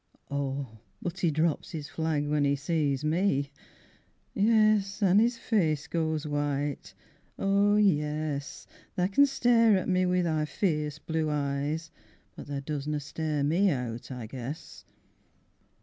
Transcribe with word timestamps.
Oh 0.31 0.79
but 0.99 1.19
he 1.19 1.29
drops 1.29 1.69
his 1.69 1.87
flag 1.87 2.27
when 2.27 2.43
'e 2.43 2.55
sees 2.55 3.05
me, 3.05 3.51
Yes, 4.33 5.03
an' 5.03 5.19
'is 5.19 5.37
face 5.37 5.85
goes 5.85 6.25
white... 6.25 6.95
oh 7.37 7.75
yes 7.75 8.65
Tha 8.95 9.09
can 9.09 9.27
stare 9.27 9.77
at 9.77 9.87
me 9.87 10.07
wi' 10.07 10.23
thy 10.23 10.45
fierce 10.45 10.97
blue 10.97 11.29
eyes, 11.29 11.91
But 12.35 12.47
tha 12.47 12.61
doesna 12.63 12.99
stare 12.99 13.43
me 13.43 13.69
out, 13.69 14.09
I 14.09 14.25
guess! 14.25 14.85